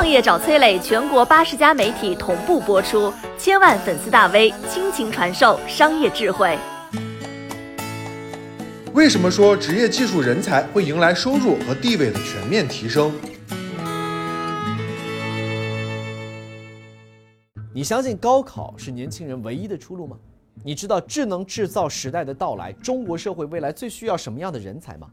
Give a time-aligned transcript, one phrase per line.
[0.00, 6.58] 创业找崔磊，全国八十家媒体同步播出，千万粉丝大 V 倾情传授商业智慧。
[8.94, 13.12] 为什么说职业技术人才会迎来收入和地位的全面提升？
[17.74, 20.16] 你相信高考是年轻人唯一的出路吗？
[20.64, 25.08] 你知道智能制造时代的到来，中国社会未来最需要什么样的人才吗？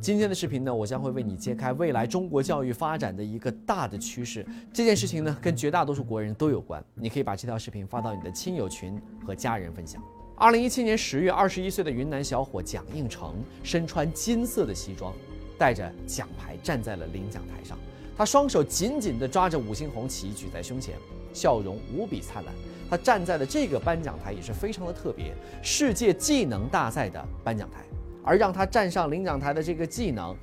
[0.00, 4.46] 今天的视频呢，我将会为你揭开未来中国教育发展的一个大的趋势。
[4.72, 6.82] 这件事情呢，跟绝大多数国人都有关。
[6.94, 10.02] 你可以把这条视频发到你的亲友群和家人分享。
[10.36, 15.12] 二零一七年十月，二十一岁的云南小伙蒋应成身穿金色的西装，
[15.58, 17.76] 带着奖牌站在了领奖台上。
[18.16, 20.94] 他双手紧紧地抓着五星红旗举在胸前，
[21.34, 22.54] 笑容无比灿烂。
[22.88, 27.84] 他站在的这个颁奖台也是非常的特别，世界技能大赛的颁奖台。
[28.22, 30.36] 而让他站上领奖台的这个技能，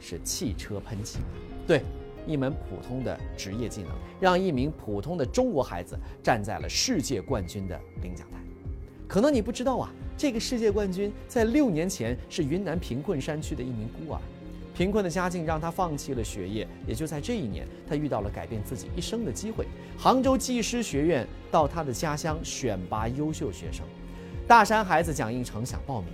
[0.00, 1.18] 是汽车喷漆。
[1.66, 1.82] 对，
[2.26, 8.38] 一门普通的职业技能，让一名普通的中国孩子站在了世界冠军的领奖台。
[9.06, 14.20] 可能你不知道啊，这个世界冠军在六年前是云南贫困山区的一名孤儿。
[14.74, 19.68] 贫困的家境让他放弃了学业，也就在这一年，他遇到了改变自己一生的机会。
[19.96, 23.86] 杭州技师学院到他的家乡选拔优秀学生，
[24.48, 26.10] 大山孩子蒋应成想报名，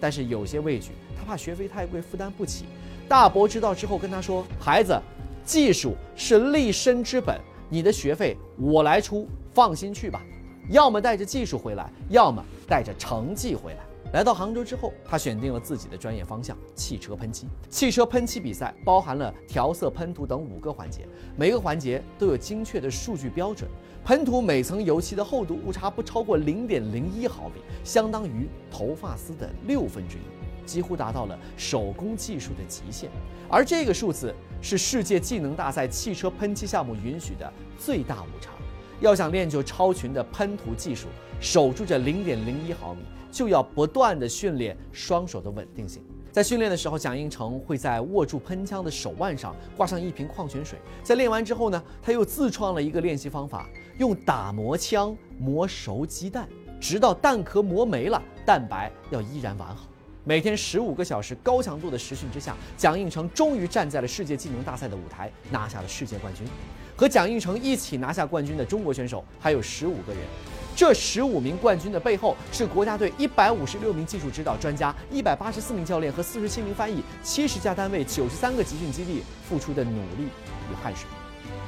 [0.00, 2.64] 但是有些畏惧，他怕学费太贵负担不起。
[3.08, 4.98] 大伯知道之后跟他说：“孩子，
[5.44, 10.22] 技术是立身之本，你的学费我来出，放心去吧。
[10.70, 13.80] 要么带着技术回来，要么带着成绩回来。”
[14.12, 17.46] 来到杭州之后，他选定了自己的专业方向——汽车喷漆。
[17.68, 23.70] 汽车喷漆比赛包含了调色、喷涂等五个环节，每个环节都有精确的数据标准。
[24.04, 33.08] 喷涂每层油漆的厚度误差不超过零点零一毫米，相当于头发丝的六分之一，几乎达到了手工技术的极限。
[33.48, 38.50] 而这个数字是世界技能大赛汽车喷漆项目允许的最大误差。
[39.00, 41.06] 要想练就超群的喷涂技术，
[41.40, 43.02] 守住这零点零一毫米。
[43.30, 46.02] 就要不断的训练双手的稳定性。
[46.32, 50.78] 在训练的时候，蒋应成会在握住喷枪的手腕上挂上一瓶矿泉水。
[51.02, 53.68] 在练完之后呢，他又自创了一个练习方法，
[53.98, 56.48] 用打磨枪磨熟鸡蛋，
[56.80, 59.88] 直到蛋壳磨没了，蛋白要依然完好。
[60.22, 66.46] 每天十五个小时高强度的实训之下，蒋应成终于站在了世界技能大赛的舞台，拿下了世界冠军。
[66.94, 70.22] 和蒋应成一起拿下冠军的中国选手还有十五个人。
[70.76, 80.24] 这十五名冠军的背后，是国家队一百五十六名技术指导专家、一百八十四名教练和四十七名翻译、七十家单位、九十三个集训基地付出的努力
[80.70, 81.06] 与汗水。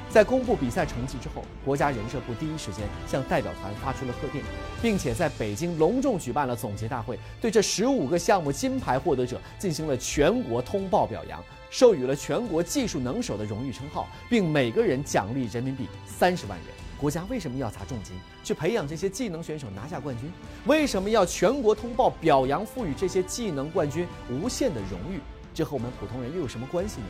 [0.08, 4.44] 在公布比赛成绩之后，国家人社部第一时间向代表团发出了贺电，
[4.80, 16.81] 并且在北京隆重举办了总结大会，对这十五个项目金牌获得者进行了全国通报表扬，授予了全国技术能手的荣誉称号，并每个人奖励人民币三十万元。
[17.02, 18.14] 国家为什么要砸重金
[18.44, 20.30] 去培养这些技能选手拿下冠军？
[20.66, 25.18] 为什么要全国通报表扬，赋予这些技能冠军无限的荣誉？
[25.52, 27.06] 这和我们普通人又有什么关系呢？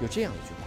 [0.00, 0.60] 有这样一句话：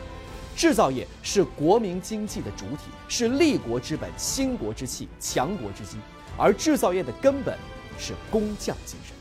[0.53, 5.95] 制造业是国民经济的主体，是立国之本、兴国之器、强国之基。
[6.37, 7.57] 而制造业的根本
[7.97, 9.15] 是工匠精神，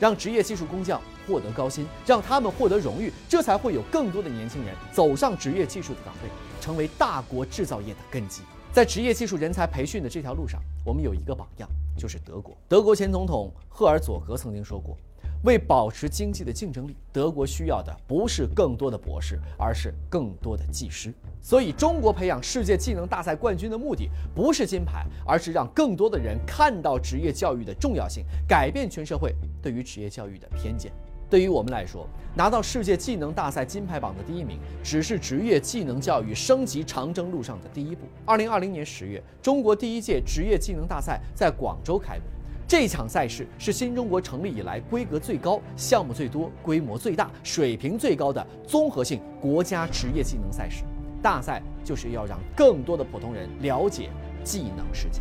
[0.00, 6.30] 让职业技术工匠获得高薪，让他们获得荣誉，这才会有更多的年轻人走上职业技术的岗位，
[6.60, 8.42] 成为大国制造业的根基。
[8.74, 12.56] 在职业技术人才培训的这条路上，我们有一个榜样，就是德国。
[12.66, 14.98] 德国前总统赫尔佐格曾经说过，
[15.44, 21.14] 为保持经济的竞争力，德国需要的不是更多的博士，而是更多的技师。
[21.40, 30.90] 所以，中国培养世界技能大赛冠军的目的，不是金牌，而是让更多的人看到职业教育的重要性，改变全社会对于职业教育的偏见。
[31.34, 32.06] 对于我们来说，
[32.36, 38.02] 拿到世界技能大赛金牌榜的第一名，只是职业技能教育升级长征路上的第一步。
[38.24, 42.22] 二零二零年十月，中国第一届职业技能大赛在广州开幕。
[42.68, 50.84] 这场赛事是新中国成立以来规格最高、项目最多、规模最大、水平最高的综合性国家职业技能赛事。
[51.20, 54.08] 大赛就是要让更多的普通人了解
[54.44, 55.20] 技能世界。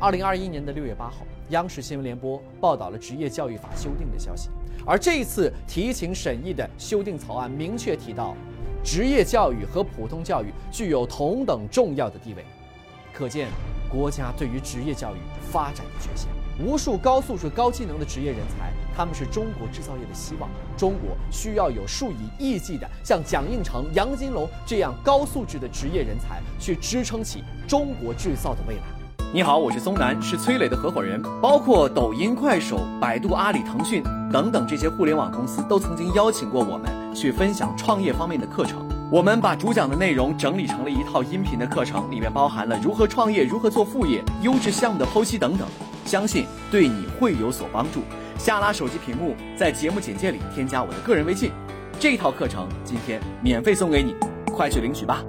[0.00, 4.48] 二零二一年的六月八号，央视新闻联播报道了职业教育法修订的消息。
[4.84, 8.36] 而这一次提请审议的修订草案明确提到，
[8.84, 12.44] 职业教育和普通教育具有同等重要的地位，
[13.12, 13.48] 可见
[13.90, 15.18] 国家对于职业教育
[15.50, 16.28] 发展的决心。
[16.58, 20.48] 无数高素质、高技能的职业人才，他们是中国制造业的希望。
[20.74, 29.05] 中国需要有数以亿计的像蒋应成、杨金龙这样高素质的职业人才，去支撑起中国制造的未来。
[29.32, 31.20] 你好，我是松南，是崔磊的合伙人。
[31.42, 34.02] 包括抖音、快手、百度、阿里、腾讯
[34.32, 38.88] 等等这些互联网公司，都曾经邀请过我们去分享创业方面的课程。
[39.10, 45.66] 我们把主讲的内容整理成了一套音频的课程，里面包含了如何创业、如何做副业、优质项目的剖析等等，
[46.04, 48.02] 相信对你会有所帮助。
[48.38, 51.50] 下拉手机屏幕，在节目简介里添加我的个人微信，
[51.98, 54.14] 这套课程今天免费送给你，
[54.52, 55.22] 快去领取吧。